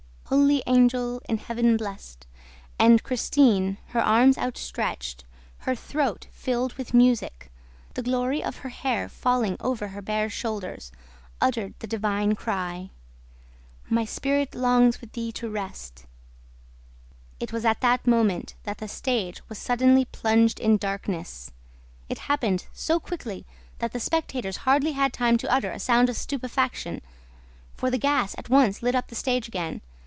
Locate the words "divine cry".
11.87-12.91